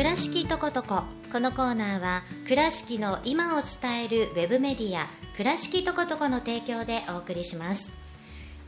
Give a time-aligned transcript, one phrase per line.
[0.00, 5.06] 倉敷とことここのコーナーは倉敷の今を伝えるウェブメディア
[5.36, 7.92] 倉敷とことこの提供でお送りします。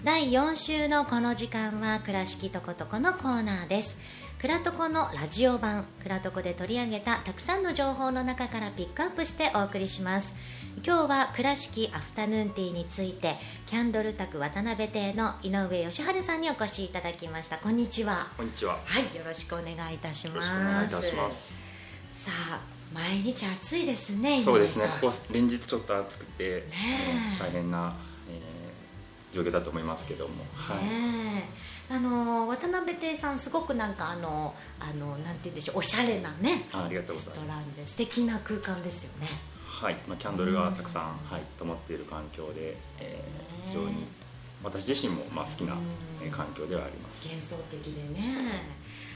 [0.04, 3.96] 第4週のこの時間は倉敷とことこのコーナーです。
[4.42, 10.34] 倉とこのラジオ版倉とこで取り上げたたくさんの情報の中からピックアップしてお送りします。
[10.78, 13.36] 今日は倉敷アフタヌーンティーについて
[13.66, 17.58] キャンドル宅渡辺邸の井上義晴さんにお越しいただきました。
[17.58, 18.28] こんにちは。
[18.36, 18.78] こんにちは。
[18.84, 20.34] はいよろしくお願いいたします。
[20.34, 21.62] よろしくお願いいたします。
[22.24, 22.60] さあ
[22.92, 24.86] 毎日暑いですねそうですね。
[25.00, 27.36] ここ連日ちょっと暑くて、ええ。
[27.38, 27.94] ー大変な、
[28.28, 28.62] えー
[29.34, 30.78] 状況だと思いますけども、はい。
[31.90, 37.48] あの渡辺亭さんすごくなんかあのあのなんて言うんでしょうおしゃれなねあありがとうレスございます。
[37.48, 39.26] トランで素敵な空間ですよね
[39.82, 44.06] はい、まあ、キャンドルがたくさん、はい、灯っている環境で、えー非常に
[44.62, 45.76] 私自身もまあ好きな、
[46.20, 47.26] え環境ではあります。
[47.26, 48.62] 幻想的でね。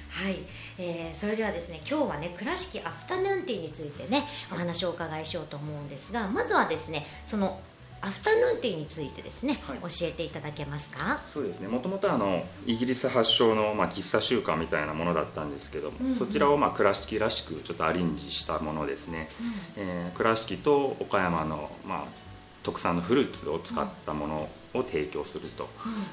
[0.09, 0.43] はい、
[0.79, 7.61] えーそれではですね今日はね倉敷アフタヌーンティーについてねお話をお伺いしようと思うんですがまずはですねその
[8.03, 9.79] アフタヌーンティーについてですね、はい。
[9.79, 11.21] 教えていただけますか？
[11.25, 11.69] そうですね。
[11.69, 16.07] もともとあのイギリス発祥の、まあ、喫茶習慣みたいなものだったんですけども、うん。
[16.09, 19.29] うんそちらをまあ倉敷らしくちょっとアレンジしたものですね、
[19.77, 22.05] えー倉敷と岡山の、まあ、
[22.63, 25.69] 特産のフルーツを使ったものを提供すると、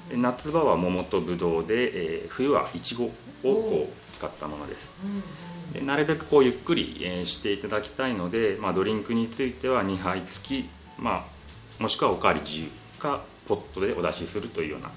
[0.09, 3.09] で夏場は桃とぶどうで、えー冬はイチゴを
[3.43, 4.93] こう使ったものです。
[5.03, 5.11] うん。
[5.15, 5.23] うん
[5.73, 11.32] でなるべくこうゆっくり、えーしていただきたいので、まあ、ドリンクについては2杯付き、まあ、
[11.83, 14.89] もしくはおかわり自由かポットでお出しするというような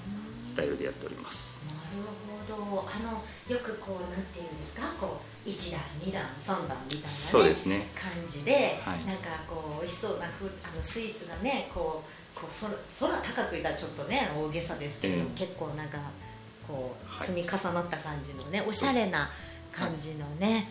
[0.45, 1.35] スタイルでやっております。
[1.67, 2.07] なる
[2.57, 2.87] ほど。
[2.89, 3.21] あの
[3.53, 4.83] よくこうなんていうんですか？
[4.97, 7.89] こう1段2段3段みたいな、ね、そうですね。
[7.93, 9.03] 感じで、はい。
[9.05, 12.05] なんかこう美味しそうなふあのスイーツがねこ
[12.37, 12.49] うこう
[13.01, 15.23] 空空高くいたらちょっとね大げさですけど、ええ。
[15.35, 15.97] 結構なんか
[16.65, 19.29] こうはい積み重なった感じのね、おしゃれな
[19.73, 20.69] 感じのね、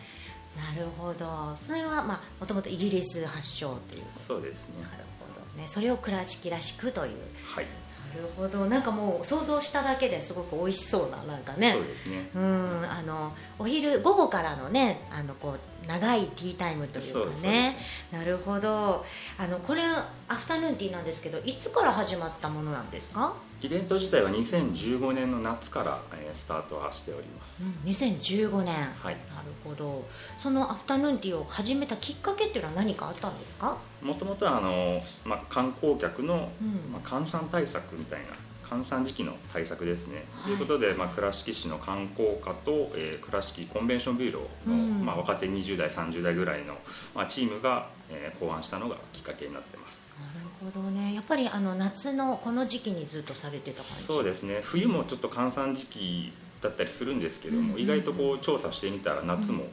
[0.56, 1.54] なるほど。
[1.54, 4.81] それはまあもともとイギリス発祥というそうですね。
[4.81, 7.17] なるほどねそれを倉敷らしくという。
[7.55, 7.67] はい。
[8.15, 8.67] なるほど。
[8.67, 11.72] なんかもう想像しただけですごく美味しそうななんかね。
[11.72, 12.31] そうですね。
[12.34, 12.87] うん。
[12.89, 17.76] あのお昼午後からのねあのこう長いティータイムというかね。
[18.10, 19.04] なるほど。
[19.38, 19.82] あのこれ
[20.28, 27.56] アフタヌーンティーなんですけどいつから始まったものなんですか、イベント自体は2015年の夏から、えースタートはしております。
[27.60, 29.16] うん、2015年、はい。
[29.34, 30.06] なるほど。
[30.38, 36.92] そのアフタヌーンティーを始めたきっかけっていうのは何かあったんですか、もともとはあの、まあ、観光客の、うん。
[36.92, 38.26] まあ、閑散対策みたいな
[38.69, 45.04] 閑散時期の対策ですね、はいということで、まあ、倉敷市の観光課と、えー倉敷コンベンションビューローの、うん。
[45.04, 46.77] まあ、若手20代30代ぐらいの、
[47.15, 50.06] まあ、チームが、えー考案したのがきっかけになってます。
[50.19, 51.15] なるほどね。
[51.15, 54.03] やっぱりあの夏のこの時期にずっとされてた感じ？
[54.04, 54.60] そうですね。
[54.62, 57.81] 冬もちょっと閑散時期だったりするんですけども、うん。
[57.81, 59.65] 意外とこう調査してみたら夏も、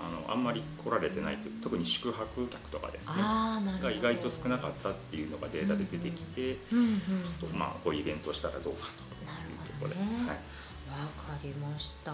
[0.00, 3.14] あのあんまり来られてないという特に宿泊客とかですね
[3.82, 9.24] が意外と少なかったっていうのがデータで出てきて、うんうんちょっとまあこういうイベントをしたらどうかとい
[9.54, 10.16] うところで、ほどね。
[10.26, 10.36] はい、
[11.00, 12.12] わかりました。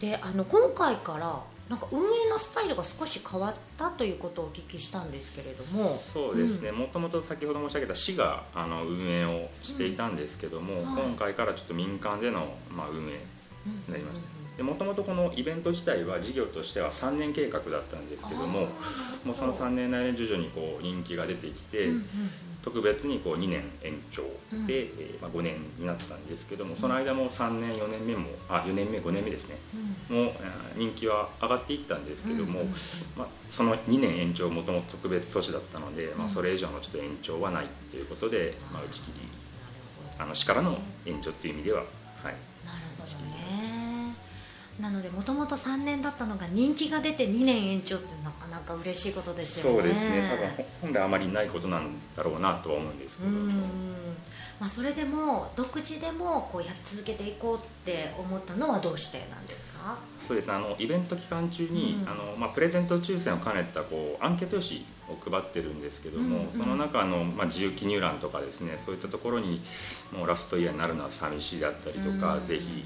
[0.00, 5.88] であの今回からなんか運営のスタイルが少し変わったということをお聞きしたんですけれども。
[5.96, 6.72] そうですね。
[6.72, 10.94] もともと先ほど申し上げた市があの運営をしていたんですけども、うん。
[10.94, 11.02] はい。
[11.04, 13.24] 今回からちょっと民間での、まあ、運営
[13.66, 14.26] うんになりました。
[14.26, 18.68] でもともとこのイベント自体は事業としては3年計画だったんですけども
[19.24, 22.04] もうその3年内で徐々にこう人気が出てきて、うんうん
[22.64, 24.66] 特別にこう2年延長で、うん。
[24.70, 29.58] えーまあ、5年になったんですけどもその間も3年4年目もあ4年目5年目ですね。
[30.10, 30.16] うん。
[30.16, 32.72] もうえー人気は上がっていったんですけども、うんうん
[33.16, 36.30] まあ、その2年延長もともと特別措置だったので、まあ、うん。
[36.30, 39.28] それ以上のちょっと延長はないということで、まあ、打ち切り
[40.18, 41.86] あの市からの延長っていう意味では、はい、
[42.24, 42.36] なる
[42.98, 43.63] ほどね
[44.80, 49.82] なのでもともと3年だったのが人気が出て2年延長ってなかなか嬉しいことですよね。
[49.82, 50.28] そうですね。
[50.28, 53.48] 多分ほ本来あまりないことなんだろうなとは思うんですけど、うん。
[54.58, 59.96] まあ、それでも独自でもこうやっ続けていこうって思ったのはどうしてなんですか？
[60.18, 60.48] そうです。
[60.48, 62.08] ねあのイベント期間中に、うん。
[62.08, 66.50] あのまあ、プレゼント抽選を兼ねたこうアンケート用紙を配ってるんですけども、うんうん。
[66.50, 69.62] その中の、まあ、自由記入欄とかですねそういったところに
[70.12, 72.46] もうラストイヤーになるのは寂しいだったりとか、うん。
[72.48, 72.84] ぜひ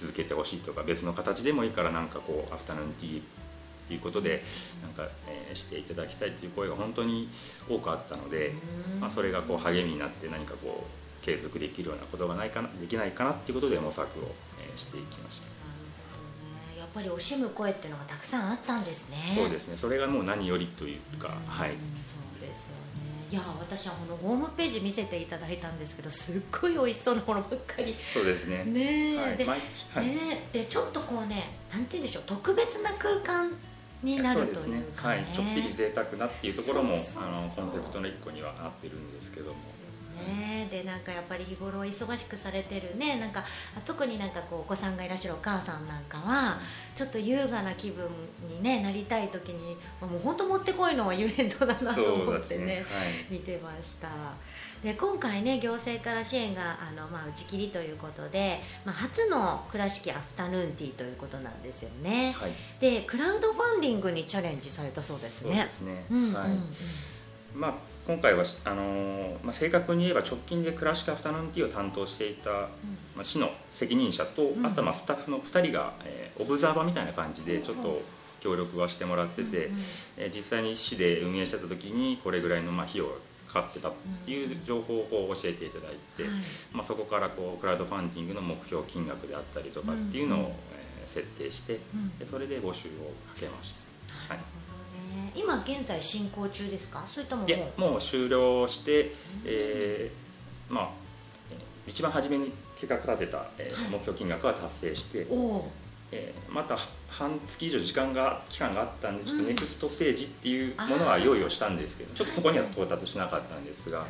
[0.00, 3.22] 続けてほしいとか別の形でもいいからなんかこうアフタヌーンティーっ
[3.88, 4.42] ていうことで
[4.82, 7.30] なんか、えーしていただきたいという声が本当に
[7.68, 8.52] 多くあったので、
[8.92, 9.00] うん。
[9.00, 10.84] まあ、それがこう励みになって何かこ
[11.22, 15.46] う継続できるようなことがないかなできないかなっていうことで模索を、えーしていきました。
[15.46, 15.52] ね。
[16.78, 19.16] やっぱり惜しむ声っていうのがたくさんあったんですね。
[19.34, 19.76] そうですね。
[19.76, 21.70] それがもう何よりというか、はい。
[21.70, 22.87] うんそうですよね
[23.30, 27.92] いや私はこのホームページ見せていただいたんですけどすっごい美味しそうなものばっかり。
[27.92, 28.64] そうですね。
[28.64, 29.36] ねえ、はい。
[29.36, 29.60] で,、毎
[29.94, 30.06] はい。
[30.06, 33.52] ねえでちょっとこうねなんて言うんでしょう特別な空間
[34.02, 35.16] になるというかね。
[35.16, 39.56] はい、ちょっぴり贅沢なっていうところもあのコンセプトの一個にはなってるんですけども
[40.18, 40.68] ね。
[40.70, 43.18] でなんかやっぱり日頃忙しくされてるね。
[43.18, 43.44] なんか
[43.84, 46.58] 特になんかこうお子さんがいらっしゃるお母さんなんかは
[46.94, 48.06] ちょっと優雅な気分
[48.48, 52.76] に、ね、なりたい時にまあもう本当もってこいのイベントだなと思ってね。
[52.76, 52.84] はい。
[53.30, 54.08] 見てました。
[54.82, 62.32] で今回ね行政から支援があの、まあ、打ち切りということで、まあ、初の倉敷アフタヌーンティーということなんですよね。
[62.38, 65.54] はい、でクラウドファンディングにチャレンジされたそうですね。
[65.54, 66.34] そうですね、うんうんうん。
[66.34, 66.48] はい。
[67.54, 67.74] まあ、
[68.08, 72.68] 今回はあのーまあ、正確に言えば直近で倉敷アフタヌーンティーを担当していた、ま
[73.20, 74.64] あ、市の責任者と、うん。
[74.64, 78.00] あとはまあスタッフの2人が、えーオブザーバーみたいな感じでちょっと
[78.40, 79.70] 協力はしてもらってて、う
[80.16, 83.14] えー実際に市で運営してた時にこれぐらいのまあ費用が
[83.46, 83.92] かかってたっ
[84.24, 86.32] ていう情報をこう教えていただいて、はい。
[86.72, 92.18] まあ、そこからこうクラウドファンディングの目標金額であったりとかっていうのを、うえー設定してうん。
[92.18, 93.74] でそれで募集をかけまし
[94.08, 94.34] た。
[94.34, 94.67] なるほど。
[94.67, 94.67] ね
[95.38, 97.04] 今現在進行中ですか？
[97.06, 99.12] それとももいうやもう終了して、
[99.44, 100.90] えーまあ
[101.50, 105.70] えー一番初めに計画立てた、え目標金額は達成して、おお。
[106.12, 106.76] えーまた
[107.08, 109.48] 半月以上時間が期間があったんでちょっとうん。
[109.48, 114.00] ネクストステージっていうものは用意をしたんですけどちょっとそこには到達しなかったんですが。
[114.00, 114.08] はい。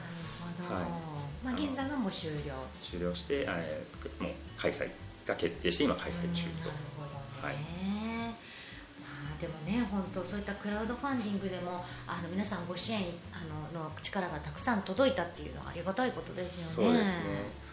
[1.44, 2.36] まあ現在はもう終了。
[2.80, 4.88] 終了して、えーもう開催
[5.26, 6.70] が決定して今開催中と。
[7.46, 7.54] はい。
[7.54, 7.97] まあ
[9.40, 13.00] でもね本当そういったクラウドファンディングでもあの皆さんご支援
[13.32, 16.88] あのの力がたくさん届いたっていうのはありがたいことですよね。
[16.88, 17.12] そうですね、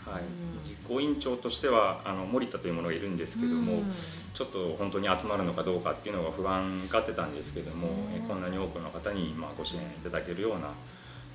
[0.06, 0.22] はい。
[0.22, 0.28] うん。
[0.64, 3.92] 実行委員長としてはあの森田というものがいるんですけども、うん。
[4.34, 10.72] ちょっと本当に集まるのかどうかっていうのが不安がってたんですけども、ねえこんなに多くの方にまあご支援いただけるような、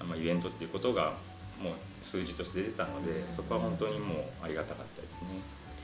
[0.06, 1.14] まあ、イベントっていうことが
[1.60, 1.72] もう
[2.02, 5.28] 数字として出てたのでそこは本当にもうありがたかったですね。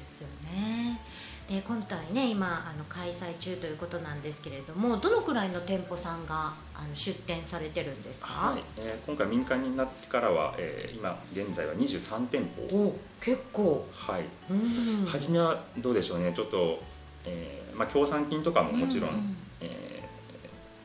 [0.00, 1.00] ですよね
[1.48, 8.62] で今回ね今あの開催中ということなんですけれどもどのくらいの店舗さんがあの出店されてるんですか、はい。
[8.78, 12.76] えー今回民間になってからは、えー今現在は23店舗。
[12.76, 13.86] お結構。
[13.92, 15.06] はい、うん。
[15.06, 16.32] 初めはどうでしょうね。
[16.32, 16.82] ちょっと、
[17.24, 19.16] えーまあ、協賛金とかももちろん、うう
[19.60, 20.02] え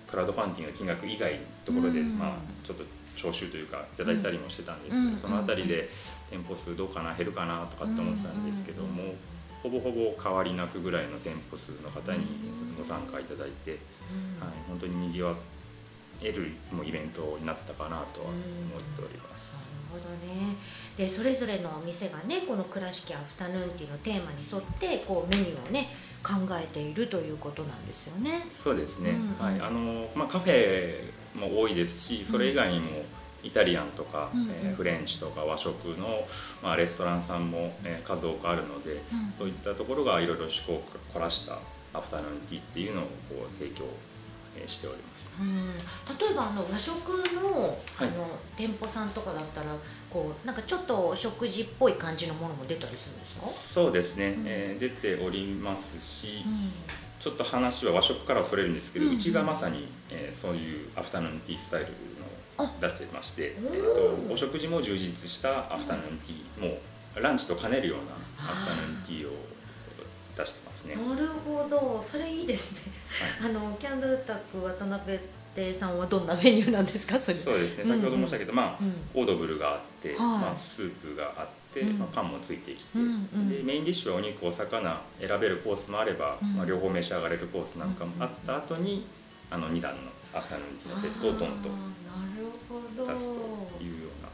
[0.08, 2.20] ークラウドファンディングの金額以外のところで、うん。
[2.20, 2.32] まあ、
[2.64, 2.84] ちょっと
[3.16, 5.18] 徴収というかいただいたりもしてたんですけど、うん。
[5.18, 5.90] そのあたりで
[6.30, 9.16] 店舗数どうかな減るかなとかって思ってたんですけども、
[9.64, 12.26] ほぼほぼ変わりなくぐらいの店舗数の方に
[12.78, 14.46] ご参加いただいて、うん。
[14.46, 15.36] はい、本当ににぎわ
[16.22, 18.42] えるもうイベントになったかなとは思っ
[18.98, 19.54] ております。
[19.54, 20.56] なるほどね。
[20.98, 25.90] でそれぞれのお店がねこの倉敷アフタヌーンティーのテーマに沿ってこうメニューをね
[26.24, 28.46] 考えているということなんですよね。
[28.52, 29.44] そうですね、うん。
[29.44, 29.60] はい。
[29.62, 32.88] あのまあ、カフェも多いですしそれ以外にも
[33.44, 36.26] イタリアンとか、うんえーフレンチとか和食の、
[36.64, 39.34] まあ、レストランさんも、えー数多くあるので、うん。
[39.38, 40.84] そういったところがいろいろ趣向を
[41.14, 41.58] 凝らした
[41.94, 43.10] アフタヌーンティーっていうのをこ
[43.54, 43.86] う提供、
[44.58, 45.22] えーしております。
[45.40, 45.78] うん。
[46.18, 47.00] 例えばあの和食
[47.34, 48.12] のあはい。
[48.14, 48.28] の
[48.58, 49.68] 店舗さんとかだったら
[50.10, 54.44] こうなんかちょっとお食事っぽい感じのものも出たりするんですか、そうですね、うん。
[54.46, 56.72] えー出ておりますし、うん。
[57.20, 59.18] ちょっと話は和食からはそれるんですけど、ううん。
[59.20, 61.88] ちがまさに、えーそういうアフタヌーンティースタイル
[62.80, 63.96] 出してまして、えー、
[64.28, 66.78] とお食事も充実したアフタヌーンティー、も
[67.16, 69.32] うランチと兼ねるようなアフタヌーンティーを
[70.38, 70.96] 出してますね。
[70.96, 72.02] なるほど。
[72.02, 72.94] それいいですね、
[73.44, 75.20] あのキャンドルタック渡辺
[75.56, 77.20] 亭さんはどんなメニューなんですか？
[77.20, 77.38] それ。
[77.38, 77.86] そうですね。
[77.86, 79.22] 先ほど申したけど、まあうん。
[79.22, 80.18] オードブルがあって、はい。
[80.20, 82.00] まあ、スープがあって、うん。
[82.00, 83.04] まあ、パンもついてきて、で
[83.64, 89.06] メインディッシュはお肉お魚選べるコースもあれば、うんまあ、両方召し上がれるコースなんかもあった後に、
[89.50, 90.00] あの2段の
[90.34, 91.70] アフタヌーンティーのセットをドンと
[92.68, 93.06] ほど。
[93.06, 94.30] 出すというような。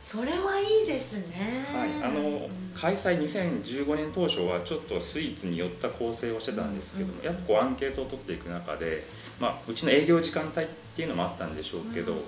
[0.00, 1.66] それはいいですね。
[1.72, 7.24] はい、あのうん開催2015年当初はちょっとスイーツに寄った構成をしてたんですけども、うん。
[7.24, 9.04] やっぱこうアンケートを取っていく中で、
[9.40, 12.20] まあ、うちの営業時間帯っていうのもあったんでしょうけど、も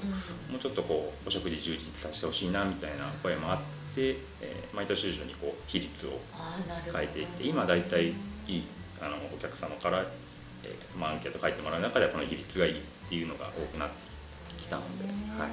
[0.56, 3.58] うちょっとこうお食事充実させてほしいなみたいな声もあっ
[3.94, 6.10] て、えー毎年以上にこう比率を
[6.92, 8.08] 変えていって今大体
[8.46, 8.64] いい
[9.00, 10.04] あのお客様から、
[10.64, 14.19] えーまあ、アンケート書いてもらう中ではこの比率がいいっていうのが多くなってき
[14.68, 15.48] たので、ねはい。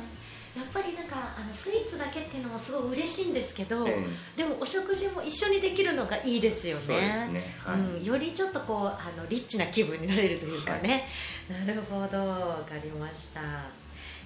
[0.57, 6.81] やっぱりなんかあのスイーツだけっていうのもすごい嬉しいんですけど、えでもお食事も一緒にできるのがいいですよね。
[6.81, 7.79] そうですね、はい。
[7.79, 11.07] うん、よりちょっとこうあのリッチな気分になれるというかね、
[11.47, 12.17] なるほど。
[12.17, 13.41] わかりました。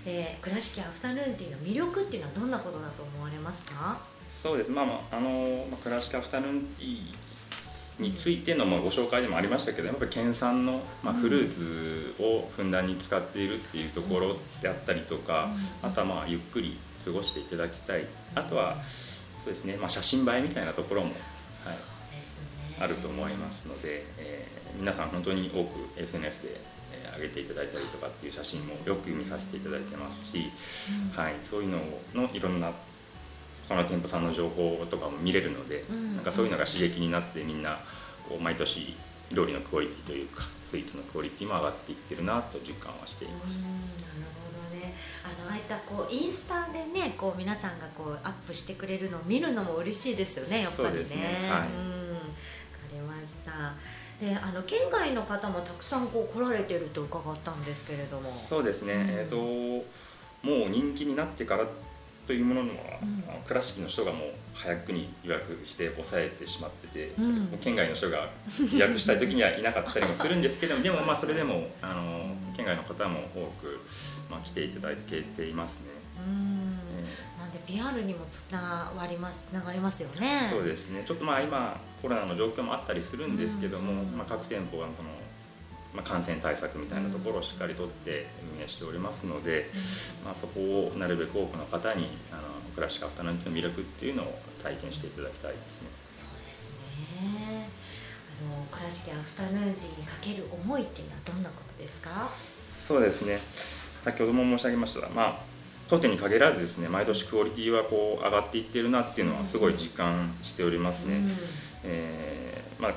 [0.05, 3.99] で倉敷アフタヌーンティーの魅力っていうのはどんなことだと思われますか？
[4.41, 4.71] そうです。
[4.71, 7.15] まあまああの、まあ、クラシカアフタヌーンティー
[8.01, 15.49] についてのまあご紹介でもありましたけどやっぱり県産のまあフルーツをふんだんに使っているっていうところであったりとか
[15.81, 18.05] あとはまあゆっくり過ごしていただきたい。
[18.35, 18.77] あとは
[19.43, 21.15] そうですね、まあ、写真映えみたいなところも、はい、
[22.79, 26.61] あると思いますので、えー、皆さん本当に多く SNS で
[27.15, 30.51] 上げていただいたりとかっていう写真もよく見させていただいてますし、
[31.15, 31.79] はい、そういうの
[32.13, 32.71] のいろんな
[33.67, 35.83] 他の店舗さんの情報とかも見れるので、
[36.15, 37.79] なんかそういうのが刺激になってみんな
[38.27, 38.95] こう毎年
[39.31, 43.55] 料理のクオリティというかスイーツのクオリティも上がっていってるなと実感はしています。
[43.55, 43.65] なる
[44.43, 44.93] ほどね。
[45.23, 51.03] あのああいったこうインスタでねこう皆さんがこうアップしてくれるのを見るのも嬉しいですよねやっぱりね。
[51.03, 51.49] ね。
[51.49, 52.11] はい、うん。
[52.11, 52.37] 分か
[52.93, 53.73] りました。
[54.25, 58.29] であの県外の方もたくさんこう来られてると伺ったんですけれども。
[58.29, 59.35] そうですね、うん、えっ、ー、と
[60.47, 61.65] もう人気になってから
[62.31, 68.29] というもののは、うん、倉敷の人がもう早くに予約して抑えてしまってて、うん、県外の人が
[68.71, 73.81] 予約したい時にはいなかったりもするんですけど でもまあそれでもあの県外の方も多く、
[74.29, 75.79] まあ、来ていただけていますね。
[76.25, 76.79] うん
[77.37, 80.47] なんで PR にもつながりますつながりますよね。
[80.49, 81.03] そうですね。
[81.05, 85.09] ちょっとまあ今コロナの状況もあったりするんですけども、まあ各店舗はその
[85.93, 89.69] まあ、感染対策みたいなところをしっかりとって運営しておりますので、
[90.23, 92.41] まあ、そこをなるべく多くの方にあの
[92.73, 95.89] クラシックアフタヌーンティーの魅力っていうのを体験していただきたいですね。
[96.13, 96.73] そうです
[97.21, 97.69] ね。
[98.41, 102.29] あのクラシックアフタヌーンティーにかける思いっていうのはどんなことですか？
[102.73, 103.39] そうですね。
[104.01, 105.39] 先ほども申し上げましたまあ
[105.87, 111.15] 当店に限らずですね毎年クオリティはこう上がっていってるなっていうのはすごい実感しておりますね。
[111.15, 111.31] うん、
[111.83, 112.93] えー、まあ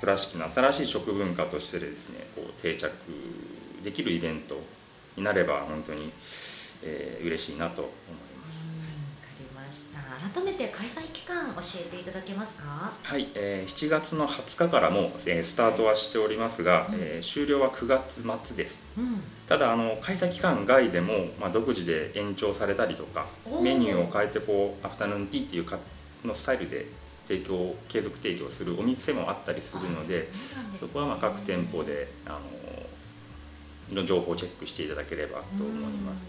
[0.00, 2.90] 倉敷の新しい食文化としてですねこう定着
[3.82, 4.60] できるイベント
[5.16, 6.12] になれば本当に、
[6.82, 8.56] えー、嬉しいなと思います。
[9.16, 9.96] わかりました。
[10.42, 12.92] 改めて開催期間教えていただけますか？
[13.02, 23.26] はい、えー、7月の20日からも、えー、スタートはしておりますが、うん、えー、終了は9月末です、うん、ただあの開催期間外でも、まあ、独自で延長されたりとか
[23.62, 25.78] メニューを変えてこうアフタヌーンティーっていうか
[26.24, 26.86] のスタイルで
[27.26, 30.28] 提供継続提供するお店もあったりするので
[30.78, 32.38] そこはまあ各店舗であ
[33.90, 36.26] のの情報をチェックしていただければと思います。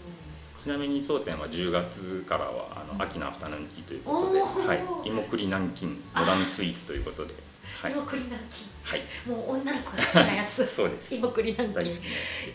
[0.58, 4.74] ちなみに当店は10月からはあの秋のアフタヌーンティーということで、は
[5.04, 7.34] い、芋栗南京モダンスイーツということで
[7.82, 9.02] はい、芋栗南京はい。
[9.26, 10.64] もう女の子が好きなやつ。
[10.66, 11.14] そうです。
[11.14, 11.86] 芋栗南京い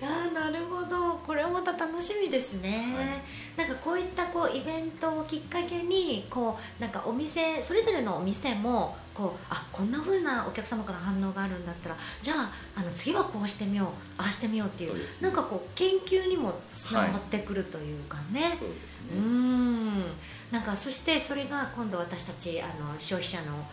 [0.01, 1.03] やなるほど。
[1.25, 3.23] これはまた楽しみですね、
[3.57, 19.17] はい、なんかこういったこうイベントをきっかけにこうなんかお店それぞれのお店もこうあこんなふうなお客様から反応があるんだったらじゃああの次はこうしてみようああしてみようっていう、ね、なんかこう研究にもつながってくるというかね、はい、そうですね。
[19.17, 20.03] うん。
[20.51, 23.65] なんかそしてそれが今度私たちあの消費者の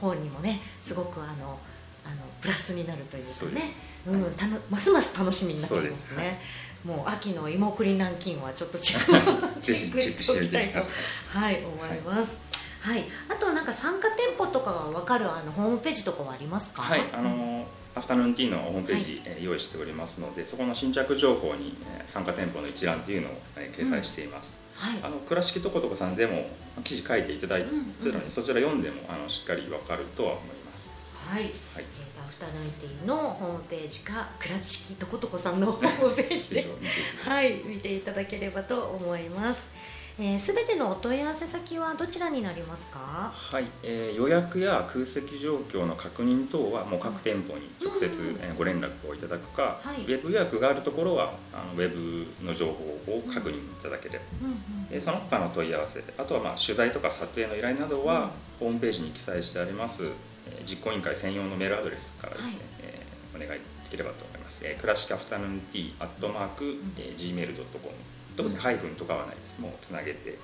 [0.00, 1.58] 方にもねすごくあの
[2.04, 3.74] あのプラスになるというかね。
[4.06, 6.40] う、ん、たのますます楽しみになってきますね。
[6.84, 12.38] もう秋の芋栗南京はちょっと チェックしておきたいとはい思います。
[12.80, 16.82] はい、あとはなんか参加店舗とかが分かるあのホームページとかはありますか？
[16.82, 17.02] はい。
[17.12, 21.76] あのアフタヌーンティーのホームページ、はい、用意しておりますのでそこの新着情報に
[22.06, 24.48] 参加店舗の一覧というのを掲載しています、
[24.80, 26.46] はい、あの倉敷とことこさんでも
[26.84, 27.70] 記事書いていただいて
[28.06, 30.60] るので、そちら読んでもあのしっかり分かるとは思います。
[31.28, 36.66] はい、はい、えー、アフタヌーンティーのホームページか倉敷とことこさんの ホームページで
[37.22, 39.68] はい見ていただければと思います
[40.22, 43.32] えー、全てのお問い合わせ先はどちらになりますか？
[43.34, 48.10] はい、えー、予約や空席状況の確認等はもう各店舗に直接、
[48.42, 70.38] えご連絡をいただくか、はい、ウェブ予約があるところはあのウェブの情報を確認いただければ、うんうん、その他の問い合わせあとはまあ取材とか撮影の依頼などは、ホームページに記載してあります、え実行委員会専用のメールアドレスからですね、はい、えー、お願いできればと思います、えー、クラシックアフタヌーンティーアットマーク、えー、gmail.com 特にハイフンとかはないです、もうつなげて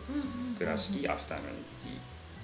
[0.59, 1.53] 倉敷アフタヌーンテ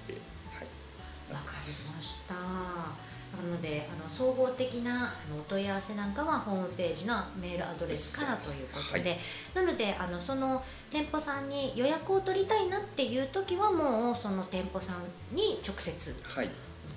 [0.09, 1.35] ィーではい。
[1.35, 2.35] わかりました。
[2.35, 9.19] なのであの総合的なあのお問い合わせなんかはホームページのメールアドレスからということで、はい、
[9.55, 16.51] なのであのその店舗さんに予約を取りたいなっていう時はもうその店舗さんに直接、はい、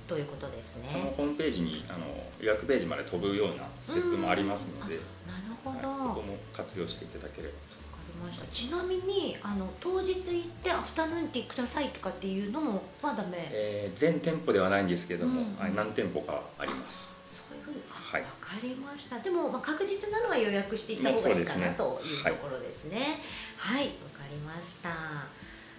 [0.08, 0.90] ということですね。
[0.92, 2.06] そのホームページにあの
[2.42, 4.96] 予約ページまで飛ぶようなステップもありますので、
[5.26, 7.85] なるほど、はい、そこも活用していただければと
[8.16, 8.46] ました。
[8.48, 17.16] ちなみにあの当日行ってアフタヌーンティーくださいとかっていうのもはダメ、えー、全店舗ではないんですけども、うん、何店舗かあります。
[17.28, 19.20] そういうふうに、はい、分かりました。
[19.20, 23.20] でも、まあ、確実なのは予約していった方がいいかな、というところですね。
[23.58, 23.78] はい。
[23.78, 23.94] わ、はい、か
[24.30, 24.90] りました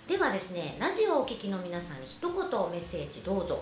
[0.08, 3.60] ではですねラジオをお聞きの皆さんに一言メッセージどうぞ。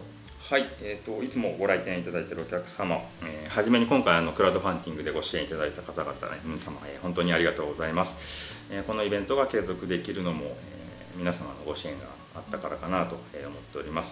[0.50, 14.10] はい、えーと、いつもご来店いただいているお客様、えー、初めに今回あのクラウドファンディングでご支援いただいた方々、ね、皆様、えー、本当にありがとうございます、えー、このイベントが継続できるのも、えー、皆様のご支援があったからかなと思っております、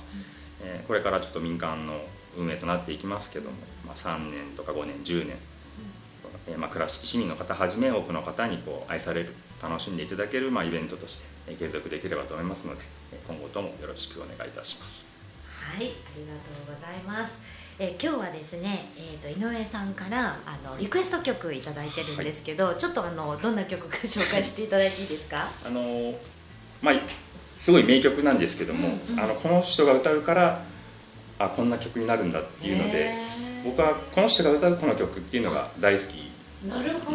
[0.62, 2.00] えー、これからちょっと民間の
[2.38, 5.36] 運営となっていきますけども、まあ、3年とか5年10年、
[6.48, 12.82] えーまあ、倉敷市民の方はじめ多くの方にこう愛される楽しんでいただける、まあ、イベントとして継続できればと思いますので
[13.28, 15.04] 今後ともよろしくお願いいたします。
[15.76, 17.40] はいありがとうございます。
[17.78, 25.46] え今日はですね、えーと、井上さんからあのリクエスト曲頂いてるんですけど、はい、ちょっとあのどんな曲か紹介していただいていいですか？
[25.64, 26.14] あの
[26.82, 26.94] まあ
[27.58, 30.64] すごい名曲なんですけども、うんうん、あのこの人が歌うから
[31.38, 33.14] あこんな曲になるんだっていうので
[33.64, 36.31] 僕はこの人が歌うこの曲っていうのが大好き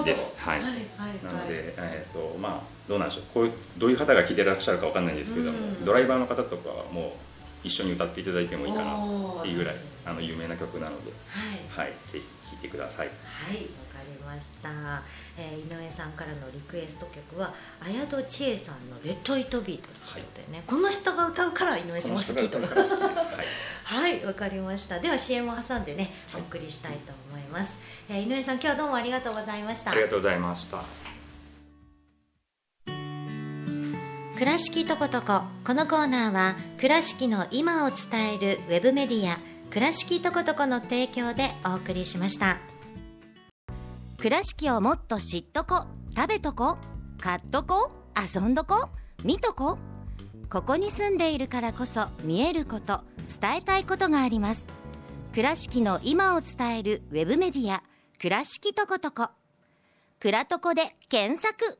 [0.04, 0.36] です。
[0.38, 0.62] はい。
[0.62, 3.24] はいはい、なので、えっ、ー、とまあどうなんでしょう。
[3.34, 7.08] こういうどういう方が聴いてらっしゃるかわかんないんですけども、うん、ドライバーの方とかはも
[7.64, 9.76] う一緒に歌っていただいてもいいかなっていうぐらい
[10.06, 11.12] あの有名な曲なので、
[11.70, 13.08] はい、はい、ぜひ聴いてください。
[13.08, 13.68] はい、
[14.28, 14.70] ました。
[15.38, 22.60] えー、井上さんからのリクエスト曲は綾戸千恵さんのレッドイトビートということでね、はい、この人が歌うから井上さんも好きと。
[23.86, 25.00] はい、わ、かりました。
[25.00, 27.80] では CM を挟んでね、お送りしたいと思います。
[28.10, 29.92] えー、井上さん今日はどうもありがとうございました。
[29.92, 30.84] ありがとうございました。
[34.38, 39.40] 倉敷とことここのコーナーは倉敷の今を伝えるウェブメディア
[39.72, 42.58] 倉敷とことこの提供でお送りしました
[44.20, 46.80] 倉敷をもっと知っとこ食べとこ
[47.22, 48.90] 買っとこ遊んどこ
[49.24, 49.78] 見とこ。
[50.50, 53.02] ここに住んでいるからこそ見えること
[53.40, 54.66] 伝えたいことがあります。
[55.36, 57.84] 倉敷の今を伝えるウェブメディア
[58.20, 59.30] 倉敷とことこ。
[60.20, 61.78] 倉とこで検索。